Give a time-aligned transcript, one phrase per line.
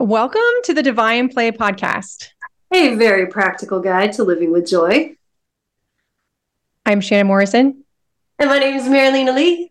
[0.00, 2.28] Welcome to the Divine Play podcast.
[2.72, 5.14] A very practical guide to living with joy.
[6.86, 7.84] I'm Shannon Morrison.
[8.38, 9.70] And my name is Marilena Lee.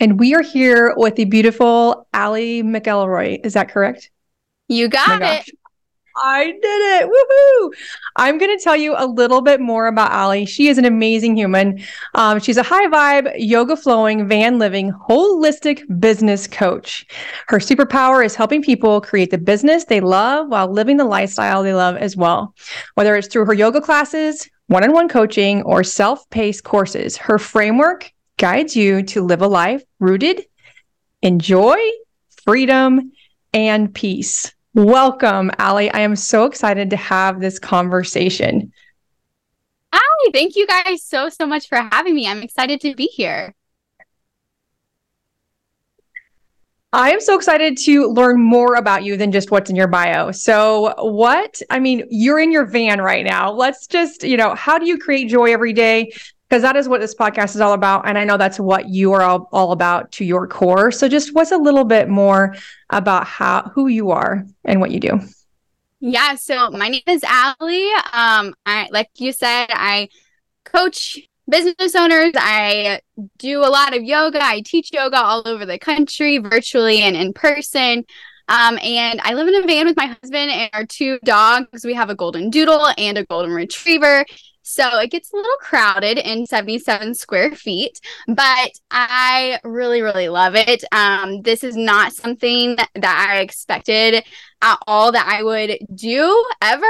[0.00, 3.46] And we are here with the beautiful Ally McElroy.
[3.46, 4.10] Is that correct?
[4.66, 5.48] You got oh it.
[6.16, 7.08] I did it.
[7.08, 7.72] Woohoo.
[8.16, 10.44] I'm going to tell you a little bit more about Ally.
[10.44, 11.82] She is an amazing human.
[12.14, 17.06] Um, she's a high vibe, yoga flowing, van living, holistic business coach.
[17.48, 21.74] Her superpower is helping people create the business they love while living the lifestyle they
[21.74, 22.54] love as well.
[22.94, 27.38] Whether it's through her yoga classes, one on one coaching, or self paced courses, her
[27.38, 30.44] framework guides you to live a life rooted
[31.22, 31.78] in joy,
[32.44, 33.12] freedom,
[33.52, 34.52] and peace.
[34.74, 35.90] Welcome, Ally.
[35.92, 38.72] I am so excited to have this conversation.
[39.92, 42.28] Hi, thank you guys so, so much for having me.
[42.28, 43.54] I'm excited to be here.
[46.92, 50.30] I am so excited to learn more about you than just what's in your bio.
[50.32, 53.52] So, what, I mean, you're in your van right now.
[53.52, 56.12] Let's just, you know, how do you create joy every day?
[56.50, 58.08] Because that is what this podcast is all about.
[58.08, 60.90] And I know that's what you are all, all about to your core.
[60.90, 62.56] So just what's a little bit more
[62.90, 65.20] about how who you are and what you do.
[66.00, 67.88] Yeah, so my name is Ally.
[68.12, 70.08] Um, I like you said, I
[70.64, 72.32] coach business owners.
[72.36, 73.00] I
[73.38, 74.42] do a lot of yoga.
[74.42, 78.04] I teach yoga all over the country, virtually and in person.
[78.48, 81.84] Um, and I live in a van with my husband and our two dogs.
[81.84, 84.24] We have a golden doodle and a golden retriever.
[84.62, 87.98] So it gets a little crowded in 77 square feet,
[88.28, 90.84] but I really, really love it.
[90.92, 94.22] Um, this is not something that I expected
[94.62, 96.84] at all that I would do ever.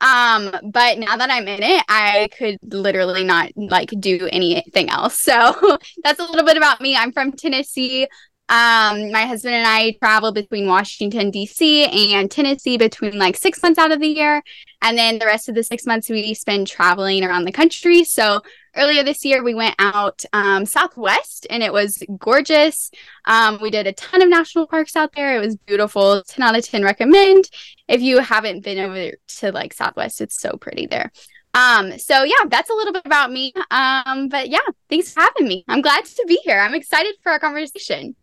[0.00, 5.20] Um, but now that I'm in it, I could literally not like do anything else.
[5.20, 6.96] So that's a little bit about me.
[6.96, 8.08] I'm from Tennessee.
[8.48, 12.12] Um, my husband and I travel between Washington, D.C.
[12.12, 14.42] and Tennessee between like six months out of the year.
[14.82, 18.04] And then the rest of the six months we spend traveling around the country.
[18.04, 18.42] So
[18.76, 22.90] earlier this year, we went out um, southwest and it was gorgeous.
[23.24, 25.36] Um, we did a ton of national parks out there.
[25.36, 26.22] It was beautiful.
[26.24, 27.48] 10 out of 10 recommend.
[27.88, 31.12] If you haven't been over to like southwest, it's so pretty there.
[31.54, 33.52] Um, so yeah, that's a little bit about me.
[33.70, 35.64] Um, but yeah, thanks for having me.
[35.68, 36.58] I'm glad to be here.
[36.58, 38.16] I'm excited for our conversation.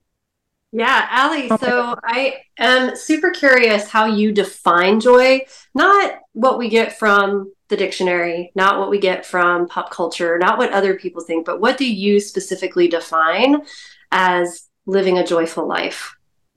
[0.71, 1.47] Yeah, Ally.
[1.57, 5.41] So I am super curious how you define joy,
[5.73, 10.57] not what we get from the dictionary, not what we get from pop culture, not
[10.57, 13.61] what other people think, but what do you specifically define
[14.11, 16.15] as living a joyful life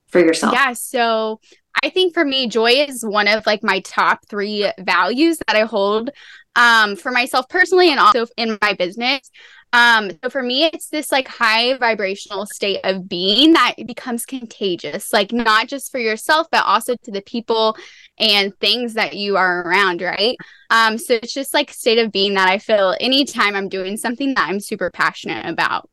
[0.08, 0.52] for yourself?
[0.52, 0.74] Yeah.
[0.74, 1.40] So
[1.82, 5.62] I think for me, joy is one of like my top three values that I
[5.62, 6.10] hold
[6.54, 9.30] um, for myself personally and also in my business.
[9.72, 15.12] Um, so for me, it's this like high vibrational state of being that becomes contagious,
[15.12, 17.76] like not just for yourself, but also to the people
[18.18, 20.36] and things that you are around, right?
[20.68, 24.34] Um, so it's just like state of being that I feel anytime I'm doing something
[24.34, 25.88] that I'm super passionate about.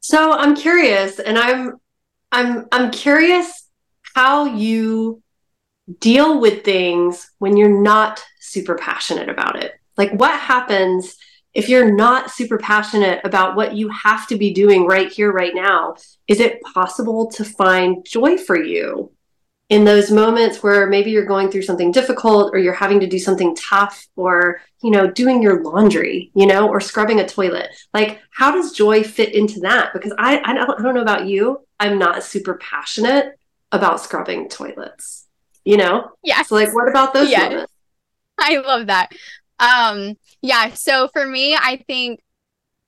[0.00, 1.74] So I'm curious, and I'm
[2.32, 3.68] I'm I'm curious
[4.14, 5.22] how you
[6.00, 9.74] deal with things when you're not super passionate about it.
[9.96, 11.16] Like what happens
[11.54, 15.54] if you're not super passionate about what you have to be doing right here, right
[15.54, 19.12] now, is it possible to find joy for you
[19.68, 23.18] in those moments where maybe you're going through something difficult or you're having to do
[23.18, 27.68] something tough or, you know, doing your laundry, you know, or scrubbing a toilet?
[27.92, 29.92] Like, how does joy fit into that?
[29.92, 31.66] Because I, I, don't, I don't know about you.
[31.80, 33.38] I'm not super passionate
[33.72, 35.26] about scrubbing toilets,
[35.64, 36.12] you know?
[36.22, 36.42] Yeah.
[36.42, 37.50] So, like, what about those yes.
[37.50, 37.72] moments?
[38.38, 39.12] I love that.
[39.58, 40.74] Um, yeah.
[40.74, 42.20] So for me, I think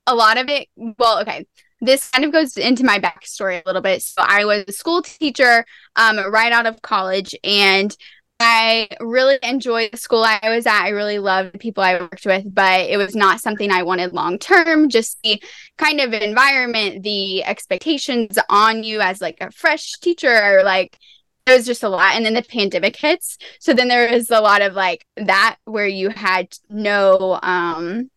[0.06, 1.46] a lot of it, well, okay.
[1.82, 4.02] This kind of goes into my backstory a little bit.
[4.02, 5.64] So I was a school teacher
[5.96, 7.96] um, right out of college and
[8.42, 10.84] I really enjoyed the school I was at.
[10.84, 14.14] I really loved the people I worked with, but it was not something I wanted
[14.14, 14.88] long term.
[14.88, 15.42] Just the
[15.76, 20.98] kind of environment, the expectations on you as like a fresh teacher, like
[21.46, 23.38] it was just a lot and then the pandemic hits.
[23.58, 28.10] So then there was a lot of like that where you had no um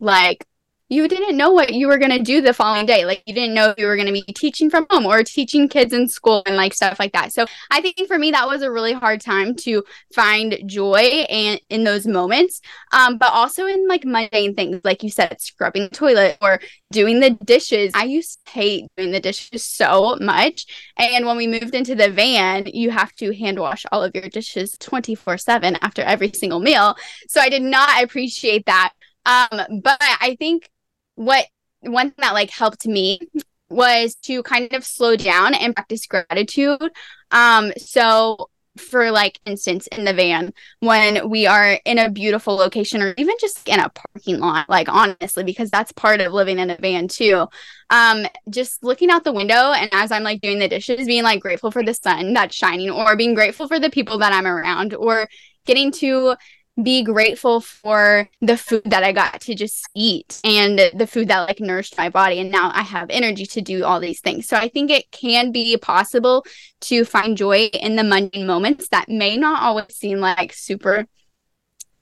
[0.00, 0.46] like
[0.92, 3.06] you didn't know what you were going to do the following day.
[3.06, 5.94] Like you didn't know you were going to be teaching from home or teaching kids
[5.94, 7.32] in school and like stuff like that.
[7.32, 9.84] So I think for me that was a really hard time to
[10.14, 12.60] find joy and in those moments.
[12.92, 16.60] Um, but also in like mundane things, like you said, scrubbing the toilet or
[16.90, 17.92] doing the dishes.
[17.94, 20.66] I used to hate doing the dishes so much.
[20.98, 24.28] And when we moved into the van, you have to hand wash all of your
[24.28, 26.96] dishes 24 7 after every single meal.
[27.28, 28.92] So I did not appreciate that
[29.24, 30.68] um but i think
[31.14, 31.46] what
[31.80, 33.20] one that like helped me
[33.68, 36.90] was to kind of slow down and practice gratitude.
[37.30, 43.02] Um, so for like instance in the van when we are in a beautiful location
[43.02, 46.70] or even just in a parking lot like honestly because that's part of living in
[46.70, 47.46] a van too
[47.90, 51.40] um just looking out the window and as i'm like doing the dishes being like
[51.40, 54.94] grateful for the sun that's shining or being grateful for the people that i'm around
[54.94, 55.28] or
[55.66, 56.34] getting to
[56.80, 61.46] be grateful for the food that I got to just eat and the food that
[61.46, 62.38] like nourished my body.
[62.38, 64.48] And now I have energy to do all these things.
[64.48, 66.46] So I think it can be possible
[66.82, 71.06] to find joy in the mundane moments that may not always seem like super.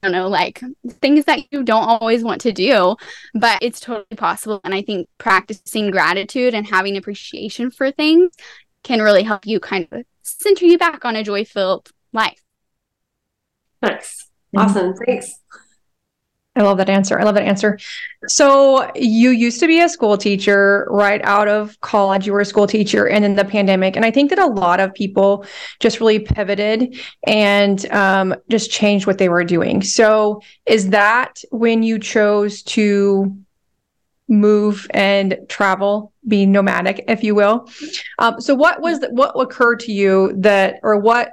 [0.02, 2.96] I don't know, like things that you don't always want to do,
[3.34, 4.58] but it's totally possible.
[4.64, 8.32] And I think practicing gratitude and having appreciation for things
[8.82, 12.42] can really help you kind of center you back on a joy filled life.
[13.82, 14.29] Nice.
[14.56, 14.94] Awesome.
[14.94, 15.34] Thanks.
[16.56, 17.18] I love that answer.
[17.18, 17.78] I love that answer.
[18.26, 22.26] So, you used to be a school teacher right out of college.
[22.26, 23.94] You were a school teacher, and in the pandemic.
[23.94, 25.46] And I think that a lot of people
[25.78, 29.80] just really pivoted and um, just changed what they were doing.
[29.82, 33.36] So, is that when you chose to
[34.28, 37.68] move and travel, be nomadic, if you will?
[38.18, 41.30] Um, so, what was the, what occurred to you that, or what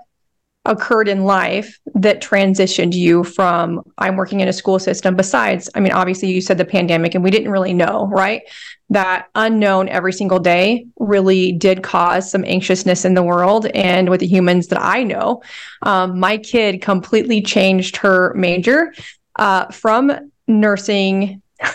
[0.67, 5.79] occurred in life that transitioned you from I'm working in a school system besides I
[5.79, 8.43] mean obviously you said the pandemic and we didn't really know right?
[8.89, 14.19] That unknown every single day really did cause some anxiousness in the world and with
[14.19, 15.41] the humans that I know
[15.81, 18.93] um, my kid completely changed her major
[19.37, 21.41] uh, from nursing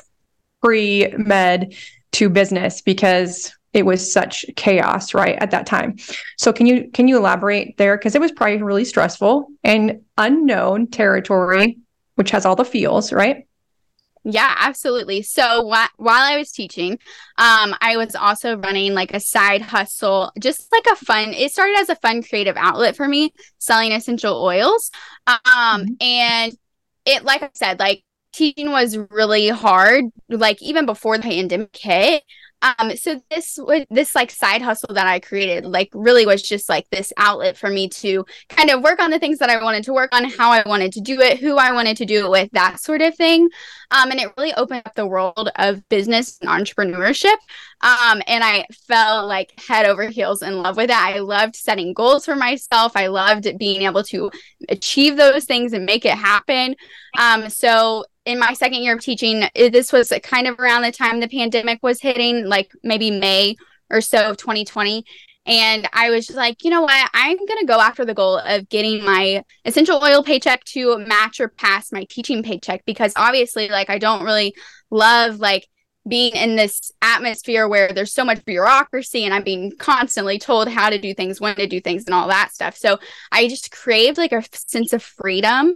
[0.62, 1.74] pre med
[2.12, 5.96] to business because it was such chaos right at that time
[6.38, 10.86] so can you can you elaborate there because it was probably really stressful and unknown
[10.86, 11.78] territory
[12.16, 13.46] which has all the feels right
[14.24, 15.22] yeah, absolutely.
[15.22, 16.92] So wh- while I was teaching,
[17.38, 21.34] um, I was also running like a side hustle, just like a fun.
[21.34, 24.92] It started as a fun creative outlet for me, selling essential oils.
[25.26, 25.92] Um, mm-hmm.
[26.00, 26.56] and
[27.04, 30.04] it, like I said, like teaching was really hard.
[30.28, 32.22] Like even before the pandemic hit,
[32.62, 36.68] um so this was this like side hustle that i created like really was just
[36.68, 39.84] like this outlet for me to kind of work on the things that i wanted
[39.84, 42.30] to work on how i wanted to do it who i wanted to do it
[42.30, 43.48] with that sort of thing.
[43.90, 47.36] Um and it really opened up the world of business and entrepreneurship.
[47.80, 50.96] Um and i fell like head over heels in love with it.
[50.96, 52.92] I loved setting goals for myself.
[52.96, 54.30] I loved being able to
[54.68, 56.76] achieve those things and make it happen.
[57.18, 61.20] Um so in my second year of teaching, this was kind of around the time
[61.20, 63.56] the pandemic was hitting, like maybe May
[63.90, 65.04] or so of 2020.
[65.44, 67.10] And I was just like, you know what?
[67.14, 71.40] I'm going to go after the goal of getting my essential oil paycheck to match
[71.40, 74.54] or pass my teaching paycheck because obviously, like, I don't really
[74.90, 75.66] love like
[76.08, 80.90] being in this atmosphere where there's so much bureaucracy and I'm being constantly told how
[80.90, 82.76] to do things, when to do things, and all that stuff.
[82.76, 82.98] So
[83.32, 85.74] I just craved like a sense of freedom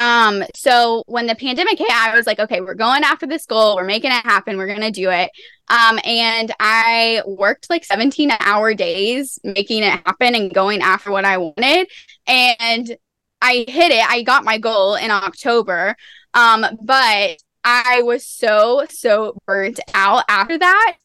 [0.00, 3.76] um, so when the pandemic hit, I was like, okay, we're going after this goal,
[3.76, 5.30] we're making it happen, we're gonna do it.
[5.68, 11.24] Um, and I worked like 17 hour days making it happen and going after what
[11.24, 11.88] I wanted.
[12.26, 12.96] And
[13.42, 15.96] I hit it, I got my goal in October.
[16.34, 20.96] Um, but I was so, so burnt out after that.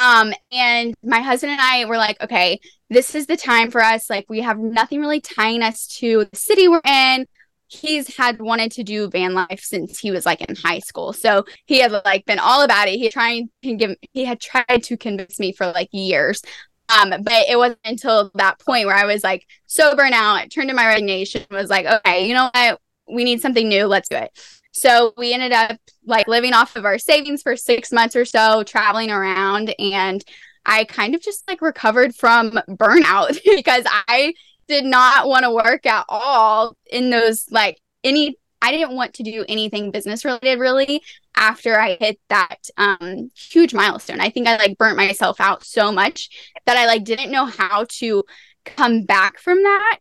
[0.00, 2.60] Um, and my husband and I were like, okay,
[2.90, 4.10] this is the time for us.
[4.10, 7.26] Like, we have nothing really tying us to the city we're in
[7.68, 11.12] he's had wanted to do van life since he was like in high school.
[11.12, 12.98] So he had like been all about it.
[12.98, 16.42] He trying to give he had tried to convince me for like years.
[16.88, 20.68] Um, but it wasn't until that point where I was like sober now, I turned
[20.68, 22.80] to my resignation, was like, okay, you know what?
[23.08, 23.86] We need something new.
[23.86, 24.30] Let's do it.
[24.72, 28.62] So we ended up like living off of our savings for six months or so,
[28.62, 30.22] traveling around and
[30.66, 34.34] I kind of just like recovered from burnout because I
[34.68, 39.22] did not want to work at all in those like any I didn't want to
[39.22, 41.02] do anything business related really
[41.36, 44.20] after I hit that um huge milestone.
[44.20, 46.28] I think I like burnt myself out so much
[46.66, 48.24] that I like didn't know how to
[48.64, 49.98] come back from that.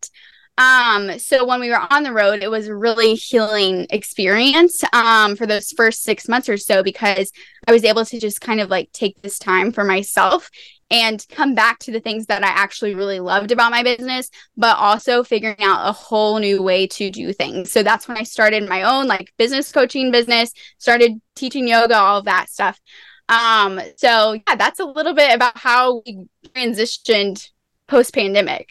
[0.57, 5.35] Um so when we were on the road it was a really healing experience um
[5.35, 7.31] for those first 6 months or so because
[7.67, 10.49] I was able to just kind of like take this time for myself
[10.91, 14.77] and come back to the things that I actually really loved about my business, but
[14.77, 17.71] also figuring out a whole new way to do things.
[17.71, 22.19] So that's when I started my own like business coaching business, started teaching yoga, all
[22.19, 22.79] of that stuff.
[23.29, 27.49] Um, so yeah, that's a little bit about how we transitioned
[27.87, 28.69] post pandemic.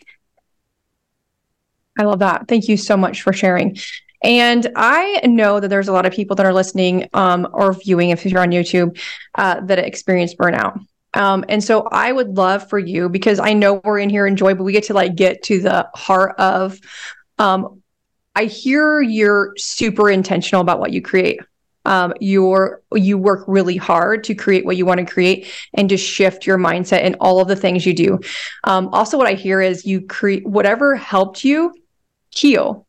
[1.98, 2.46] I love that.
[2.48, 3.76] Thank you so much for sharing.
[4.22, 8.10] And I know that there's a lot of people that are listening um, or viewing,
[8.10, 8.98] if you're on YouTube,
[9.34, 10.80] uh, that experience burnout
[11.14, 14.54] Um, and so I would love for you because I know we're in here enjoy,
[14.54, 16.78] but we get to like get to the heart of
[17.38, 17.82] um,
[18.34, 21.40] I hear you're super intentional about what you create.
[21.86, 25.98] Um, you're you work really hard to create what you want to create and to
[25.98, 28.20] shift your mindset in all of the things you do.
[28.64, 31.74] Um, also, what I hear is you create whatever helped you
[32.30, 32.86] heal.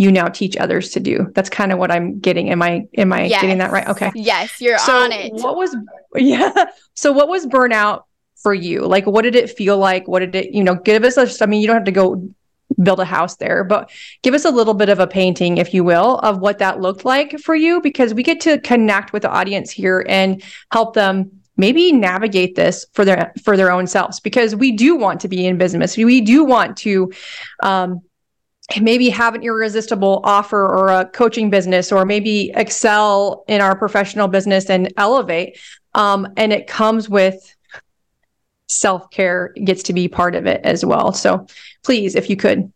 [0.00, 1.30] You now teach others to do.
[1.34, 2.48] That's kind of what I'm getting.
[2.50, 3.42] Am I am I Yes.
[3.42, 3.86] getting that right?
[3.86, 4.10] Okay.
[4.14, 5.34] Yes, you're So on it.
[5.34, 5.76] what was
[6.14, 6.64] yeah?
[6.94, 8.04] So what was burnout
[8.42, 8.86] for you?
[8.86, 10.08] Like, what did it feel like?
[10.08, 10.54] What did it?
[10.54, 11.28] You know, give us a.
[11.44, 12.26] I mean, you don't have to go
[12.82, 13.90] build a house there, but
[14.22, 17.04] give us a little bit of a painting, if you will, of what that looked
[17.04, 20.42] like for you, because we get to connect with the audience here and
[20.72, 25.20] help them maybe navigate this for their for their own selves because we do want
[25.20, 27.12] to be in business we do want to
[27.62, 28.00] um,
[28.80, 34.28] maybe have an irresistible offer or a coaching business or maybe excel in our professional
[34.28, 35.58] business and elevate
[35.94, 37.54] um, and it comes with
[38.68, 41.46] self-care gets to be part of it as well so
[41.82, 42.72] please if you could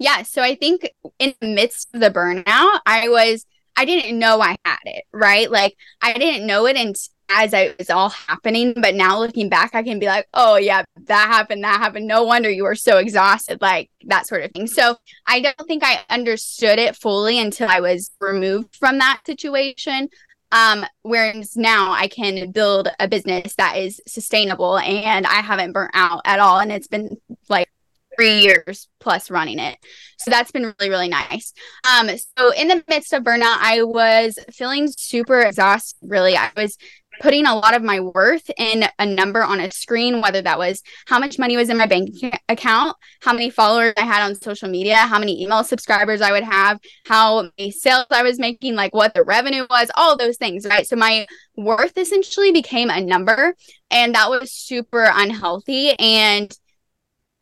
[0.00, 0.22] Yeah.
[0.22, 3.44] So I think in the midst of the burnout, I was,
[3.76, 5.50] I didn't know I had it, right?
[5.50, 6.96] Like I didn't know it and
[7.30, 10.82] as it was all happening, but now looking back, I can be like, oh yeah,
[11.04, 12.06] that happened, that happened.
[12.06, 14.66] No wonder you were so exhausted, like that sort of thing.
[14.66, 14.96] So
[15.26, 20.08] I don't think I understood it fully until I was removed from that situation.
[20.52, 25.92] Um, whereas now I can build a business that is sustainable and I haven't burnt
[25.94, 26.58] out at all.
[26.58, 27.16] And it's been
[27.48, 27.68] like
[28.16, 29.78] three years plus running it.
[30.18, 31.52] So that's been really, really nice.
[31.88, 36.36] Um, so in the midst of burnout, I was feeling super exhausted, really.
[36.36, 36.76] I was
[37.20, 40.82] putting a lot of my worth in a number on a screen, whether that was
[41.06, 42.10] how much money was in my bank
[42.48, 46.44] account, how many followers I had on social media, how many email subscribers I would
[46.44, 50.66] have, how many sales I was making, like what the revenue was, all those things,
[50.66, 50.86] right?
[50.86, 53.54] So my worth essentially became a number,
[53.90, 55.92] and that was super unhealthy.
[55.98, 56.50] And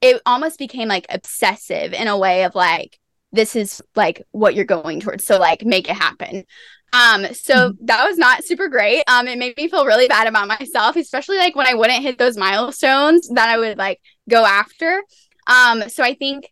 [0.01, 2.99] it almost became like obsessive in a way of like
[3.33, 6.45] this is like what you're going towards so like make it happen
[6.93, 9.03] um so that was not super great.
[9.09, 12.19] Um it made me feel really bad about myself especially like when i wouldn't hit
[12.19, 15.03] those milestones that i would like go after.
[15.47, 16.49] Um so i think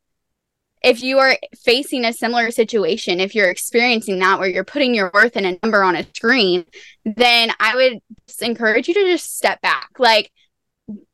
[0.82, 5.10] if you are facing a similar situation if you're experiencing that where you're putting your
[5.12, 6.64] worth in a number on a screen
[7.04, 9.90] then i would just encourage you to just step back.
[9.98, 10.30] Like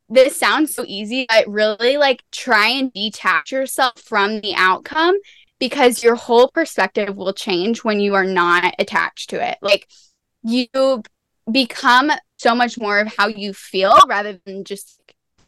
[0.09, 5.15] this sounds so easy, but really like try and detach yourself from the outcome
[5.63, 9.57] because your whole perspective will change when you are not attached to it.
[9.61, 9.87] Like
[10.43, 10.67] you
[11.49, 14.99] become so much more of how you feel rather than just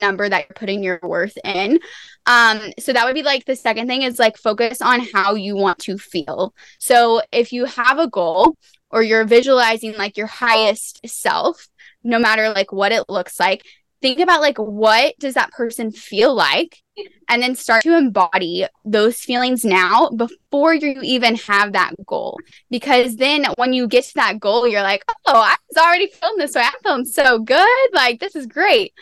[0.01, 1.79] number that you're putting your worth in.
[2.27, 5.57] Um so that would be like the second thing is like focus on how you
[5.57, 6.53] want to feel.
[6.79, 8.55] So if you have a goal
[8.89, 11.67] or you're visualizing like your highest self,
[12.05, 13.65] no matter like what it looks like,
[14.05, 16.83] think about like what does that person feel like?
[17.27, 22.38] And then start to embody those feelings now before you even have that goal.
[22.69, 26.38] Because then when you get to that goal you're like oh i was already feeling
[26.38, 26.62] this way.
[26.62, 27.89] I'm feeling so good.
[27.93, 28.93] Like this is great.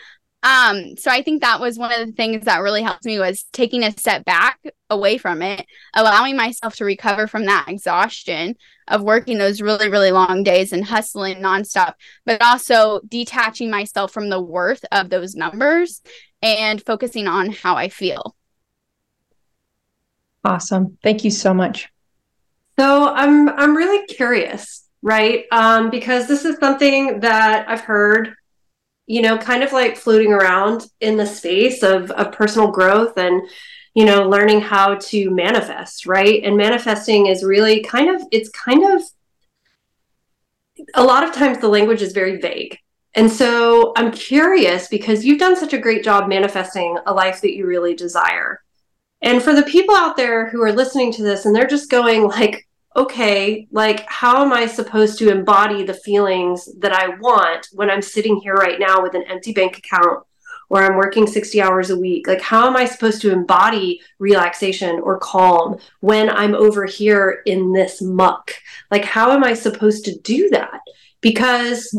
[0.42, 3.44] Um so i think that was one of the things that really helped me was
[3.52, 4.58] taking a step back
[4.88, 8.54] away from it allowing myself to recover from that exhaustion
[8.88, 11.94] of working those really really long days and hustling nonstop
[12.26, 16.02] but also detaching myself from the worth of those numbers
[16.42, 18.36] and focusing on how i feel.
[20.44, 20.98] Awesome.
[21.02, 21.88] Thank you so much.
[22.78, 25.46] So I'm I'm really curious, right?
[25.50, 28.34] Um, because this is something that I've heard,
[29.06, 33.42] you know, kind of like floating around in the space of of personal growth and
[33.94, 36.42] you know learning how to manifest, right?
[36.42, 39.02] And manifesting is really kind of it's kind of
[40.94, 42.78] a lot of times the language is very vague.
[43.14, 47.54] And so I'm curious because you've done such a great job manifesting a life that
[47.54, 48.60] you really desire.
[49.22, 52.26] And for the people out there who are listening to this and they're just going
[52.26, 57.88] like, okay, like how am I supposed to embody the feelings that I want when
[57.88, 60.24] I'm sitting here right now with an empty bank account
[60.70, 62.26] or I'm working 60 hours a week?
[62.26, 67.72] Like how am I supposed to embody relaxation or calm when I'm over here in
[67.72, 68.52] this muck?
[68.90, 70.80] Like how am I supposed to do that?
[71.20, 71.96] Because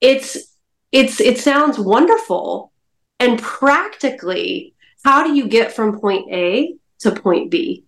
[0.00, 0.56] it's
[0.92, 2.72] it's it sounds wonderful
[3.18, 7.84] and practically how do you get from point A to point B?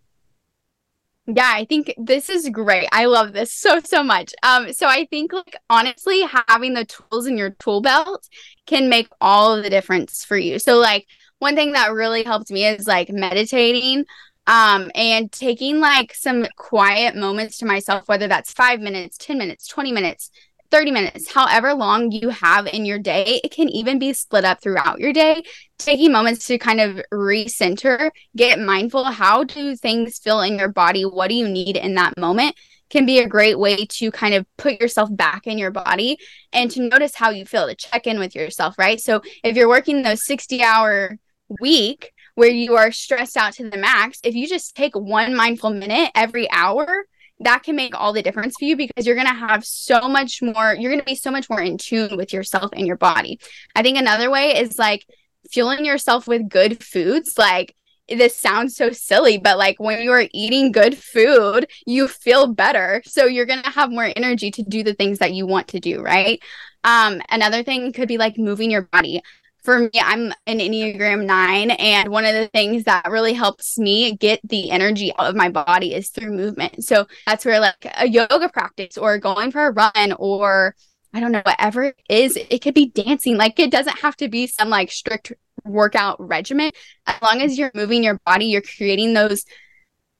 [1.26, 2.88] Yeah, I think this is great.
[2.92, 4.32] I love this so so much.
[4.44, 8.28] Um so I think like honestly having the tools in your tool belt
[8.66, 10.58] can make all the difference for you.
[10.60, 11.06] So like
[11.40, 14.04] one thing that really helped me is like meditating
[14.46, 19.66] um and taking like some quiet moments to myself whether that's 5 minutes, 10 minutes,
[19.66, 20.30] 20 minutes
[20.70, 23.40] 30 minutes, however long you have in your day.
[23.42, 25.42] It can even be split up throughout your day.
[25.78, 29.04] Taking moments to kind of recenter, get mindful.
[29.04, 31.04] How do things feel in your body?
[31.04, 32.56] What do you need in that moment?
[32.88, 36.18] Can be a great way to kind of put yourself back in your body
[36.52, 39.00] and to notice how you feel, to check in with yourself, right?
[39.00, 41.18] So if you're working those 60 hour
[41.60, 45.70] week where you are stressed out to the max, if you just take one mindful
[45.70, 47.06] minute every hour,
[47.40, 50.40] that can make all the difference for you because you're going to have so much
[50.42, 53.38] more, you're going to be so much more in tune with yourself and your body.
[53.74, 55.06] I think another way is like
[55.50, 57.34] fueling yourself with good foods.
[57.36, 57.74] Like,
[58.08, 63.02] this sounds so silly, but like when you are eating good food, you feel better.
[63.04, 65.80] So you're going to have more energy to do the things that you want to
[65.80, 66.40] do, right?
[66.84, 69.22] Um, another thing could be like moving your body
[69.66, 71.72] for me, I'm an Enneagram nine.
[71.72, 75.50] And one of the things that really helps me get the energy out of my
[75.50, 76.84] body is through movement.
[76.84, 80.74] So that's where like a yoga practice or going for a run or
[81.12, 83.36] I don't know, whatever it is, it could be dancing.
[83.36, 85.32] Like it doesn't have to be some like strict
[85.64, 86.70] workout regimen.
[87.06, 89.44] As long as you're moving your body, you're creating those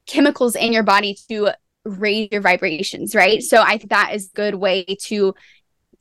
[0.07, 1.51] chemicals in your body to
[1.85, 3.43] raise your vibrations, right?
[3.43, 5.35] So I think that is a good way to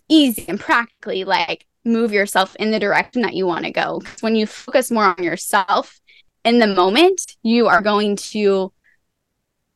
[0.09, 3.99] easy and practically like move yourself in the direction that you want to go.
[3.99, 5.99] Because when you focus more on yourself
[6.43, 8.73] in the moment, you are going to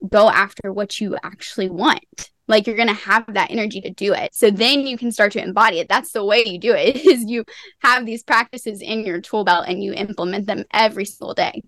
[0.08, 2.32] go after what you actually want.
[2.48, 4.34] Like you're going to have that energy to do it.
[4.34, 5.88] So then you can start to embody it.
[5.88, 7.46] That's the way you do it is you
[7.82, 11.62] have these practices in your tool belt and you implement them every single day.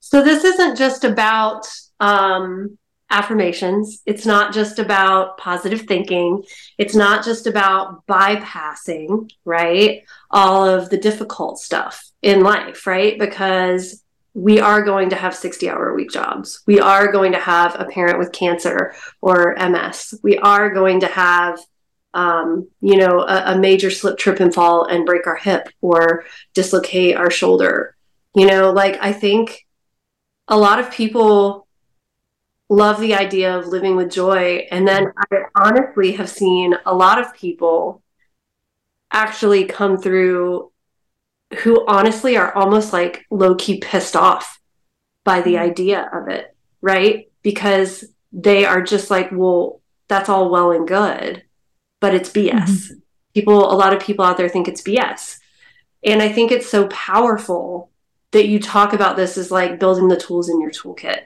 [0.00, 1.66] So this isn't just about
[2.00, 2.78] um
[3.10, 4.02] affirmations.
[4.06, 6.44] It's not just about positive thinking.
[6.78, 10.04] It's not just about bypassing, right?
[10.30, 13.18] All of the difficult stuff in life, right?
[13.18, 14.02] Because
[14.32, 16.62] we are going to have 60 hour week jobs.
[16.66, 20.14] We are going to have a parent with cancer or MS.
[20.22, 21.58] We are going to have,
[22.14, 26.24] um, you know, a, a major slip, trip, and fall and break our hip or
[26.54, 27.96] dislocate our shoulder.
[28.36, 29.66] You know, like I think
[30.46, 31.66] a lot of people
[32.70, 34.66] love the idea of living with joy.
[34.70, 38.02] And then I honestly have seen a lot of people
[39.12, 40.70] actually come through
[41.62, 44.60] who honestly are almost like low key pissed off
[45.24, 45.64] by the mm-hmm.
[45.64, 47.28] idea of it, right?
[47.42, 51.42] Because they are just like, well, that's all well and good,
[52.00, 52.52] but it's BS.
[52.52, 52.94] Mm-hmm.
[53.34, 55.38] People, a lot of people out there think it's BS.
[56.04, 57.90] And I think it's so powerful
[58.30, 61.22] that you talk about this as like building the tools in your toolkit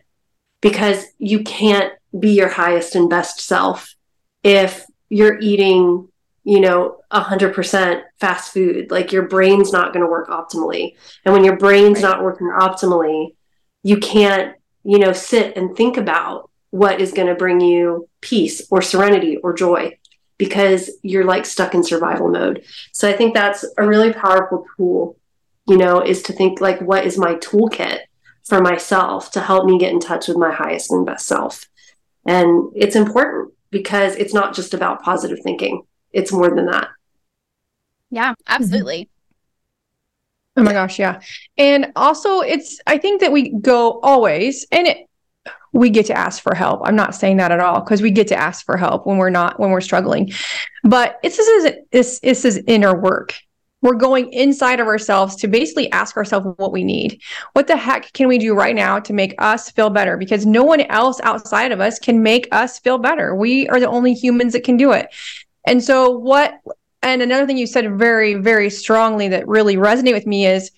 [0.65, 3.95] because you can't be your highest and best self
[4.43, 6.09] if you're eating
[6.43, 8.91] you know 100% fast food.
[8.91, 10.97] Like your brain's not going to work optimally.
[11.25, 12.11] And when your brain's right.
[12.11, 13.35] not working optimally
[13.83, 18.67] you can't you know sit and think about what is going to bring you peace
[18.71, 19.97] or serenity or joy
[20.39, 22.65] because you're like stuck in survival mode.
[22.93, 25.19] So i think that's a really powerful tool
[25.69, 28.01] you know is to think like what is my toolkit
[28.45, 31.67] for myself to help me get in touch with my highest and best self.
[32.27, 36.89] And it's important because it's not just about positive thinking, it's more than that.
[38.11, 38.43] Yeah, mm-hmm.
[38.47, 39.09] absolutely.
[40.57, 41.21] Oh my gosh, yeah.
[41.59, 45.09] And also it's I think that we go always and it
[45.73, 46.83] we get to ask for help.
[46.85, 49.31] I'm not saying that at all because we get to ask for help when we're
[49.31, 50.33] not when we're struggling.
[50.85, 53.35] But it's this is this this is inner work
[53.85, 57.21] we're going inside of ourselves to basically ask ourselves what we need.
[57.53, 60.17] What the heck can we do right now to make us feel better?
[60.17, 63.35] Because no one else outside of us can make us feel better.
[63.35, 65.15] We are the only humans that can do it.
[65.67, 66.55] And so, what,
[67.03, 70.71] and another thing you said very, very strongly that really resonated with me is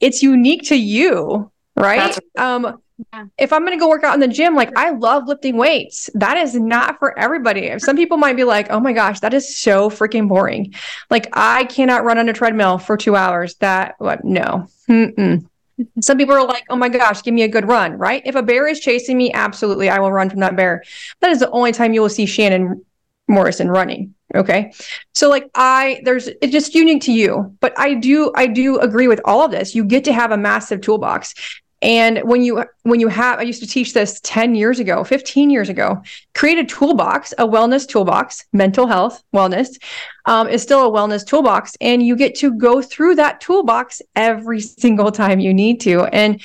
[0.00, 2.18] it's unique to you, right?
[2.36, 3.24] Um, yeah.
[3.38, 6.10] If I'm going to go work out in the gym, like I love lifting weights.
[6.14, 7.78] That is not for everybody.
[7.78, 10.74] Some people might be like, oh my gosh, that is so freaking boring.
[11.10, 13.54] Like I cannot run on a treadmill for two hours.
[13.56, 14.24] That, what?
[14.24, 14.66] No.
[14.88, 15.46] Mm-mm.
[16.00, 18.22] Some people are like, oh my gosh, give me a good run, right?
[18.24, 20.82] If a bear is chasing me, absolutely, I will run from that bear.
[21.20, 22.84] That is the only time you will see Shannon
[23.28, 24.14] Morrison running.
[24.34, 24.72] Okay.
[25.14, 29.08] So like I there's it's just unique to you, but I do I do agree
[29.08, 29.74] with all of this.
[29.74, 31.34] You get to have a massive toolbox.
[31.82, 35.50] And when you when you have I used to teach this 10 years ago, 15
[35.50, 36.00] years ago,
[36.34, 39.82] create a toolbox, a wellness toolbox, mental health, wellness
[40.26, 41.76] um, is still a wellness toolbox.
[41.80, 46.04] And you get to go through that toolbox every single time you need to.
[46.04, 46.40] And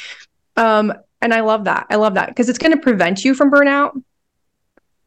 [0.57, 1.85] um, and I love that.
[1.89, 4.01] I love that because it's going to prevent you from burnout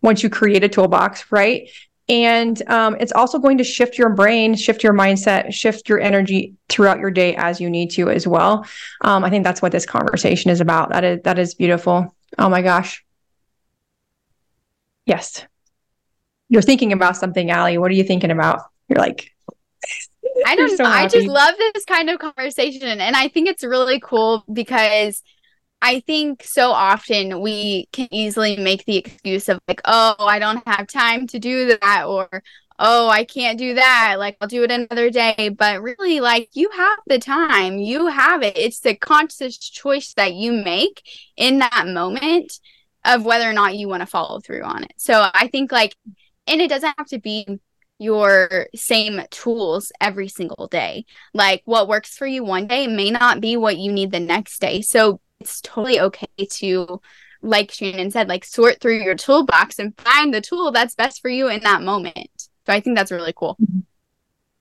[0.03, 1.69] once you create a toolbox, right?
[2.11, 6.55] And um, it's also going to shift your brain, shift your mindset, shift your energy
[6.69, 8.67] throughout your day as you need to as well.
[9.03, 10.91] Um, I think that's what this conversation is about.
[10.91, 12.13] That is that is beautiful.
[12.37, 13.05] Oh my gosh.
[15.07, 15.45] Yes.
[16.49, 17.77] you're thinking about something, Ally.
[17.77, 18.63] What are you thinking about?
[18.89, 19.33] You're like,
[20.47, 20.91] I don't so know.
[20.91, 21.05] Happy.
[21.05, 23.01] I just love this kind of conversation.
[23.01, 25.23] And I think it's really cool because
[25.83, 30.67] I think so often we can easily make the excuse of like, oh, I don't
[30.67, 32.43] have time to do that, or
[32.79, 34.17] oh, I can't do that.
[34.19, 35.51] Like, I'll do it another day.
[35.51, 38.57] But really, like, you have the time, you have it.
[38.57, 41.03] It's the conscious choice that you make
[41.37, 42.59] in that moment
[43.05, 44.93] of whether or not you want to follow through on it.
[44.97, 45.95] So I think, like,
[46.47, 47.47] and it doesn't have to be
[47.99, 51.05] your same tools every single day.
[51.35, 54.59] Like, what works for you one day may not be what you need the next
[54.59, 54.81] day.
[54.81, 57.01] So it's totally okay to
[57.43, 61.31] like Shannon said, like sort through your toolbox and find the tool that's best for
[61.31, 62.49] you in that moment.
[62.67, 63.57] So I think that's really cool.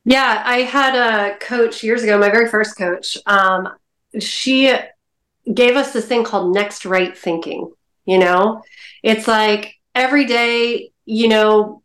[0.05, 3.17] Yeah, I had a coach years ago, my very first coach.
[3.25, 3.69] Um,
[4.19, 4.73] she
[5.53, 7.71] gave us this thing called next right thinking.
[8.05, 8.63] You know,
[9.03, 11.83] it's like every day, you know,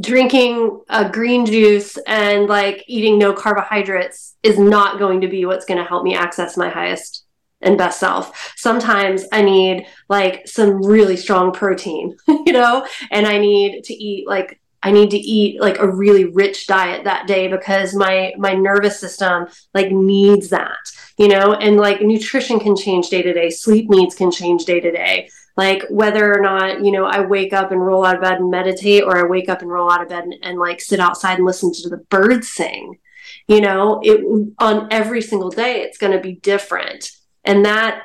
[0.00, 5.64] drinking a green juice and like eating no carbohydrates is not going to be what's
[5.64, 7.19] going to help me access my highest
[7.60, 8.54] and best self.
[8.56, 14.26] Sometimes I need like some really strong protein, you know, and I need to eat
[14.28, 18.54] like I need to eat like a really rich diet that day because my my
[18.54, 20.78] nervous system like needs that,
[21.18, 24.80] you know, and like nutrition can change day to day, sleep needs can change day
[24.80, 25.28] to day.
[25.56, 28.50] Like whether or not, you know, I wake up and roll out of bed and
[28.50, 31.36] meditate or I wake up and roll out of bed and, and like sit outside
[31.36, 32.98] and listen to the birds sing.
[33.46, 34.24] You know, it
[34.58, 37.10] on every single day it's going to be different.
[37.44, 38.04] And that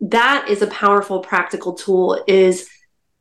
[0.00, 2.68] that is a powerful practical tool is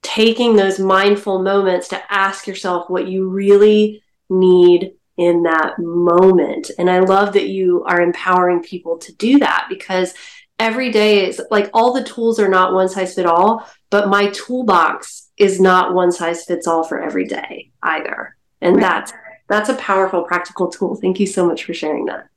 [0.02, 6.72] taking those mindful moments to ask yourself what you really need in that moment.
[6.78, 10.14] And I love that you are empowering people to do that because
[10.60, 14.28] every day is like all the tools are not one size fit all, but my
[14.30, 18.36] toolbox is not one size fits all for every day either.
[18.62, 18.82] And right.
[18.82, 19.14] that's
[19.48, 20.96] that's a powerful practical tool.
[20.96, 22.28] Thank you so much for sharing that.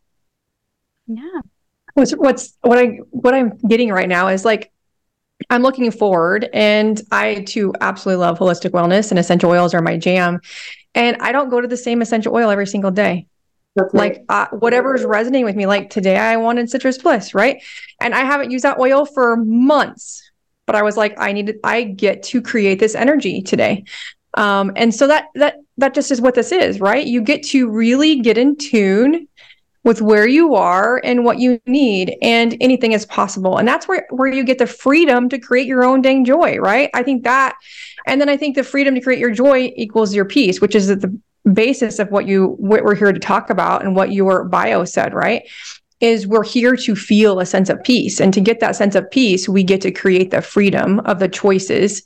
[1.07, 1.41] Yeah.
[1.97, 4.71] What's what's what I what I'm getting right now is like
[5.49, 9.97] I'm looking forward and I too absolutely love holistic wellness and essential oils are my
[9.97, 10.41] jam.
[10.95, 13.29] And I don't go to the same essential oil every single day.
[13.95, 15.65] Like uh, whatever is resonating with me.
[15.65, 17.63] Like today, I wanted citrus bliss, right?
[17.99, 20.31] And I haven't used that oil for months,
[20.67, 23.85] but I was like, I need to, I get to create this energy today.
[24.35, 27.07] Um, and so that that that just is what this is, right?
[27.07, 29.29] You get to really get in tune
[29.87, 34.05] with where you are and what you need and anything is possible and that's where
[34.11, 37.57] where you get the freedom to create your own dang joy right i think that
[38.05, 40.91] and then i think the freedom to create your joy equals your peace which is
[40.91, 41.21] at the
[41.53, 45.15] basis of what you what we're here to talk about and what your bio said
[45.15, 45.49] right
[46.01, 49.09] is we're here to feel a sense of peace and to get that sense of
[49.13, 52.03] peace we get to create the freedom of the choices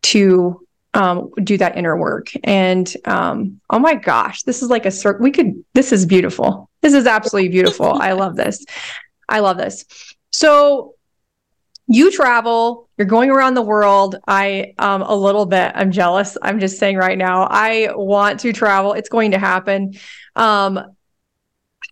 [0.00, 0.58] to
[0.94, 2.30] um, do that inner work.
[2.44, 5.22] And um, oh my gosh, this is like a circle.
[5.22, 6.68] We could, this is beautiful.
[6.82, 7.86] This is absolutely beautiful.
[7.86, 8.64] I love this.
[9.28, 9.84] I love this.
[10.30, 10.94] So
[11.86, 14.16] you travel, you're going around the world.
[14.26, 16.36] I um a little bit I'm jealous.
[16.42, 17.46] I'm just saying right now.
[17.50, 18.92] I want to travel.
[18.94, 19.94] It's going to happen.
[20.36, 20.80] Um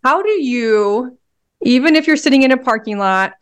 [0.03, 1.19] how do you
[1.63, 3.35] even if you're sitting in a parking lot,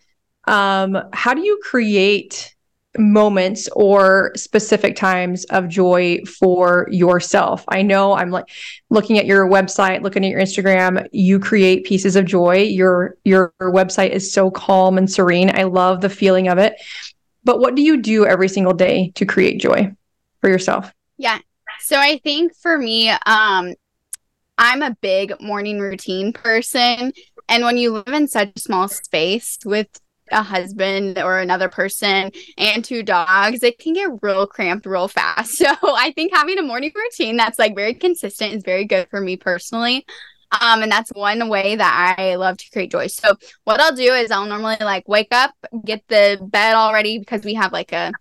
[0.46, 2.54] um how do you create
[2.98, 7.64] moments or specific times of joy for yourself.
[7.68, 8.46] I know I'm like
[8.90, 12.56] looking at your website, looking at your Instagram, you create pieces of joy.
[12.62, 15.50] Your your website is so calm and serene.
[15.56, 16.74] I love the feeling of it.
[17.44, 19.92] But what do you do every single day to create joy
[20.40, 20.92] for yourself?
[21.16, 21.38] Yeah.
[21.80, 23.74] So I think for me um
[24.58, 27.12] I'm a big morning routine person
[27.48, 29.88] and when you live in such a small space with
[30.30, 35.62] a husband or another person and two dogs, it can get real cramped real fast.
[35.68, 39.20] So I think having a morning routine that's like very consistent is very good for
[39.20, 40.06] me personally.
[40.60, 43.08] Um, and that's one way that I love to create joy.
[43.08, 45.52] So what I'll do is I'll normally like wake up,
[45.84, 48.12] get the bed all ready because we have like a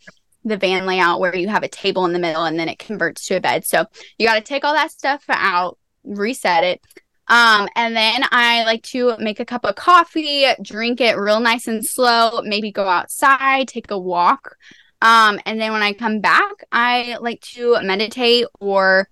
[0.44, 3.26] the van layout where you have a table in the middle and then it converts
[3.28, 3.66] to a bed.
[3.66, 3.86] So
[4.18, 6.82] you got to take all that stuff out, reset it,
[7.28, 11.68] um, and then I like to make a cup of coffee, drink it real nice
[11.68, 14.56] and slow, maybe go outside, take a walk.
[15.02, 19.10] Um, and then when I come back, I like to meditate or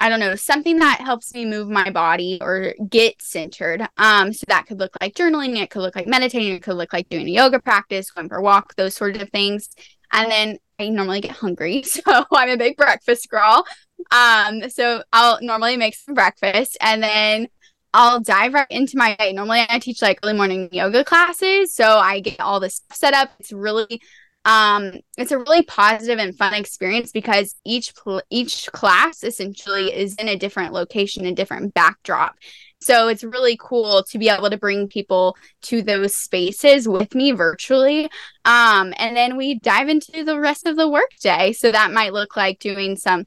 [0.00, 3.86] I don't know, something that helps me move my body or get centered.
[3.96, 6.92] Um, so that could look like journaling, it could look like meditating, it could look
[6.92, 9.70] like doing a yoga practice, going for a walk, those sort of things.
[10.12, 13.64] And then I normally get hungry, so I'm a big breakfast girl.
[14.10, 17.48] Um, so I'll normally make some breakfast and then
[17.94, 19.32] I'll dive right into my day.
[19.32, 23.30] Normally I teach like early morning yoga classes, so I get all this set up.
[23.40, 24.00] It's really
[24.44, 30.14] um, it's a really positive and fun experience because each pl- each class essentially is
[30.14, 32.36] in a different location, a different backdrop.
[32.80, 37.32] So it's really cool to be able to bring people to those spaces with me
[37.32, 38.04] virtually.
[38.44, 41.52] Um, and then we dive into the rest of the workday.
[41.52, 43.26] So that might look like doing some,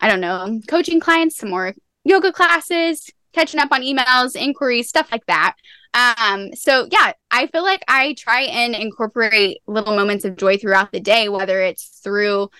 [0.00, 5.10] I don't know, coaching clients, some more yoga classes, catching up on emails, inquiries, stuff
[5.10, 5.56] like that.
[5.94, 10.92] Um, so yeah, I feel like I try and incorporate little moments of joy throughout
[10.92, 12.50] the day, whether it's through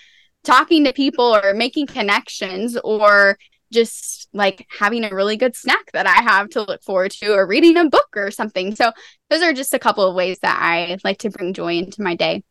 [0.45, 3.39] talking to people or making connections or
[3.73, 7.47] just like having a really good snack that I have to look forward to or
[7.47, 8.75] reading a book or something.
[8.77, 8.93] So
[9.31, 12.15] those are just a couple of ways that I like to bring joy into my
[12.15, 12.45] day.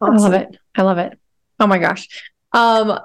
[0.00, 0.16] Awesome.
[0.16, 0.56] I love it.
[0.74, 1.18] I love it.
[1.60, 2.08] Oh my gosh.
[2.56, 2.98] Um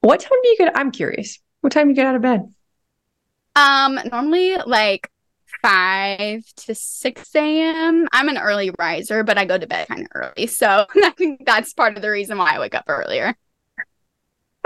[0.00, 1.40] what time do you get I'm curious.
[1.60, 2.52] What time do you get out of bed?
[3.54, 5.10] Um, normally like
[5.62, 8.08] five to six a.m.
[8.12, 11.44] I'm an early riser, but I go to bed kind of early, so I think
[11.44, 13.34] that's part of the reason why I wake up earlier.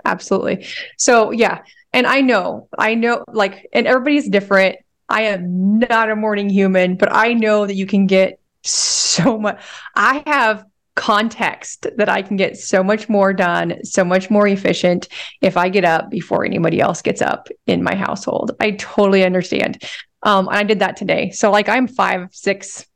[0.05, 0.67] Absolutely.
[0.99, 4.77] So yeah, and I know, I know, like, and everybody's different.
[5.09, 9.61] I am not a morning human, but I know that you can get so much.
[9.95, 10.65] I have
[10.97, 15.09] context that I can get so much more done, so much more efficient
[15.43, 18.53] if I get up before anybody else gets up in my household.
[18.61, 19.85] I totally understand.
[20.23, 21.31] Um, and I did that today.
[21.31, 22.87] So like I'm five, six,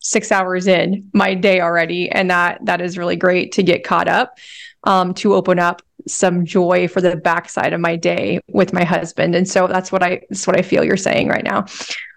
[0.00, 2.10] six hours in my day already.
[2.10, 4.38] And that that is really great to get caught up,
[4.84, 9.34] um, to open up some joy for the backside of my day with my husband.
[9.34, 11.64] And so that's what I that's what I feel you're saying right now.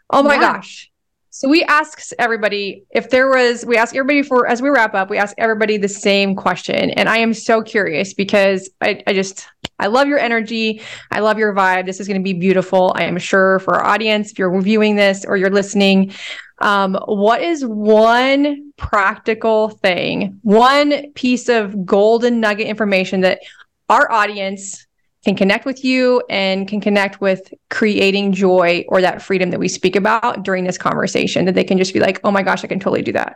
[0.09, 0.53] Oh my yeah.
[0.53, 0.91] gosh.
[1.31, 5.09] So we ask everybody if there was, we ask everybody for, as we wrap up,
[5.09, 6.89] we ask everybody the same question.
[6.91, 10.81] And I am so curious because I, I just, I love your energy.
[11.11, 11.85] I love your vibe.
[11.85, 12.91] This is going to be beautiful.
[12.95, 16.13] I am sure for our audience, if you're reviewing this or you're listening,
[16.61, 23.39] um, what is one practical thing, one piece of golden nugget information that
[23.87, 24.87] our audience
[25.25, 29.67] can connect with you and can connect with creating joy or that freedom that we
[29.67, 32.67] speak about during this conversation that they can just be like, oh my gosh, I
[32.67, 33.35] can totally do that.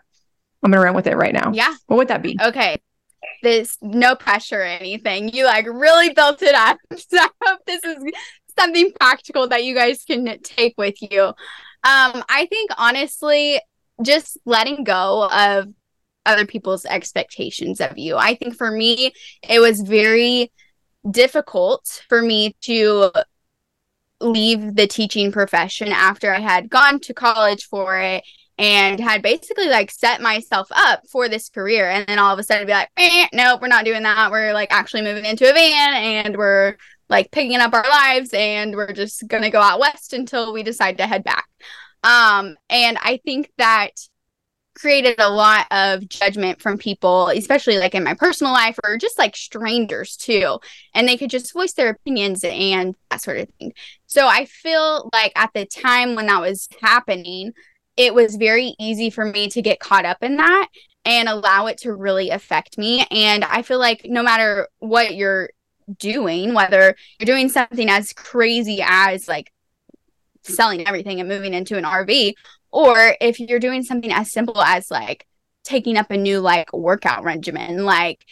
[0.64, 1.52] I'm going to run with it right now.
[1.54, 1.74] Yeah.
[1.88, 2.38] What would that be?
[2.42, 2.82] Okay.
[3.42, 5.30] This no pressure or anything.
[5.30, 6.78] You like really built it up.
[6.98, 7.98] So I hope this is
[8.58, 11.24] something practical that you guys can take with you.
[11.24, 13.60] Um, I think honestly,
[14.02, 15.68] just letting go of
[16.26, 18.16] other people's expectations of you.
[18.16, 19.12] I think for me,
[19.48, 20.52] it was very
[21.10, 23.12] difficult for me to
[24.20, 28.24] leave the teaching profession after I had gone to college for it
[28.58, 31.90] and had basically like set myself up for this career.
[31.90, 34.32] And then all of a sudden be like eh, nope we're not doing that.
[34.32, 36.78] We're like actually moving into a van and we're
[37.10, 40.98] like picking up our lives and we're just gonna go out west until we decide
[40.98, 41.48] to head back.
[42.04, 43.92] Um and i think that
[44.76, 49.20] created a lot of judgment from people, especially like in my personal life or just
[49.20, 50.60] like strangers too.
[50.94, 53.74] And they could just voice their opinions and that sort of thing.
[54.08, 57.54] So I feel like at the time when that was happening,
[57.98, 60.68] it was very easy for me to get caught up in that
[61.06, 63.06] and allow it to really affect me.
[63.12, 65.50] And I feel like no matter what you're
[66.00, 69.52] doing, whether you're doing something as crazy as like
[70.44, 72.34] selling everything and moving into an RV
[72.74, 75.28] or if you're doing something as simple as like
[75.64, 78.26] taking up a new like workout regimen, like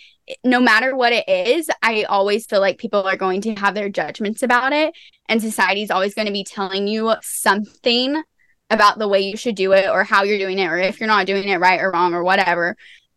[0.43, 3.89] no matter what it is, I always feel like people are going to have their
[3.89, 4.95] judgments about it.
[5.29, 8.21] And society is always going to be telling you something
[8.71, 11.07] about the way you should do it or how you're doing it or if you're
[11.07, 12.75] not doing it right or wrong or whatever.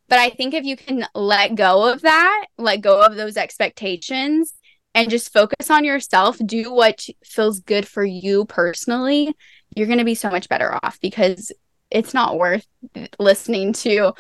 [0.09, 4.53] But I think if you can let go of that, let go of those expectations
[4.95, 9.35] and just focus on yourself, do what feels good for you personally,
[9.77, 11.53] you're going to be so much better off because
[11.91, 12.67] it's not worth
[13.19, 14.13] listening to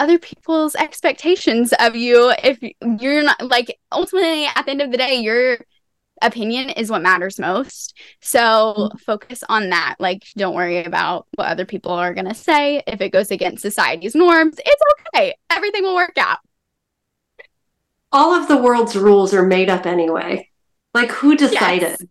[0.00, 2.58] other people's expectations of you if
[3.00, 5.58] you're not like ultimately at the end of the day your
[6.20, 7.96] opinion is what matters most.
[8.20, 8.98] So mm-hmm.
[8.98, 9.96] focus on that.
[10.00, 12.82] Like don't worry about what other people are going to say.
[12.86, 14.82] If it goes against society's norms it's
[15.14, 15.34] okay.
[15.50, 16.38] Everything will work out.
[18.10, 20.48] All of the world's rules are made up anyway.
[20.94, 22.02] Like who decided yes.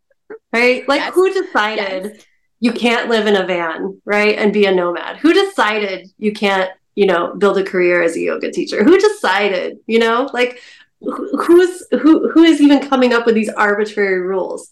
[0.53, 0.87] right?
[0.87, 1.13] Like yes.
[1.13, 2.23] who decided yes
[2.59, 4.37] you can't live in a van, right?
[4.37, 5.17] And be a nomad.
[5.17, 8.83] Who decided you can't, you know, build a career as a yoga teacher?
[8.83, 10.59] Who decided, you know, like
[11.01, 14.71] who's who who is even coming up with these arbitrary rules?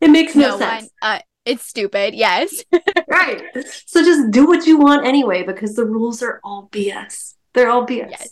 [0.00, 0.90] It makes no, no sense.
[1.00, 2.64] uh, it's stupid, yes.
[3.08, 3.42] right.
[3.86, 7.34] So just do what you want anyway because the rules are all BS.
[7.54, 8.10] They're all BS.
[8.10, 8.30] Yes.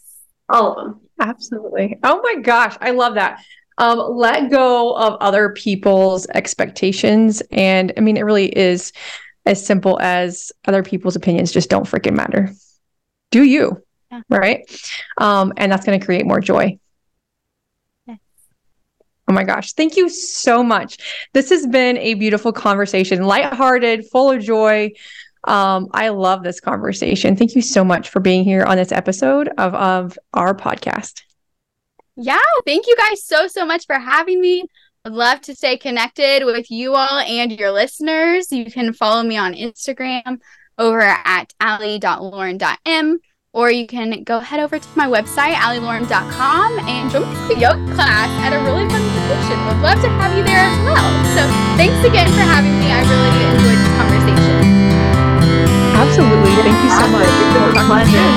[0.48, 1.00] All of them.
[1.20, 1.98] Absolutely.
[2.02, 3.42] Oh my gosh, I love that
[3.80, 7.42] um, let go of other people's expectations.
[7.50, 8.92] And I mean, it really is
[9.46, 12.50] as simple as other people's opinions just don't freaking matter.
[13.30, 14.20] Do you, Yeah.
[14.28, 14.60] right?
[15.18, 16.78] Um, and that's going to create more joy.
[18.08, 19.72] Oh my gosh.
[19.74, 20.98] Thank you so much.
[21.32, 24.90] This has been a beautiful conversation, lighthearted, full of joy.
[25.44, 27.36] Um, I love this conversation.
[27.36, 31.22] Thank you so much for being here on this episode of, of our podcast.
[32.16, 34.64] Yeah, thank you guys so, so much for having me.
[35.04, 38.52] I'd love to stay connected with you all and your listeners.
[38.52, 40.40] You can follow me on Instagram
[40.78, 43.20] over at ally.lauren.m
[43.52, 48.30] or you can go head over to my website, allyLauren.com, and join the yoga class
[48.46, 49.58] at a really fun location.
[49.66, 51.08] Would love to have you there as well.
[51.34, 51.42] So
[51.74, 52.94] thanks again for having me.
[52.94, 54.62] I really enjoyed this conversation.
[55.98, 56.52] Absolutely.
[56.62, 57.26] Thank you so much.
[57.26, 58.30] It was a pleasure.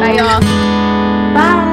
[0.00, 1.63] Bye, y'all.